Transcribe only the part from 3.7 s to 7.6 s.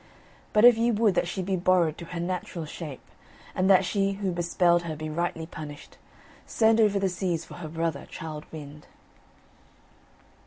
she who bespelled her be rightly punished, send over the seas for